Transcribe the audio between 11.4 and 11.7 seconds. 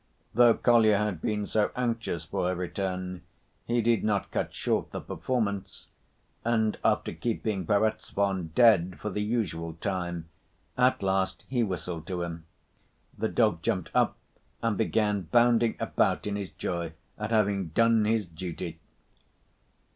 he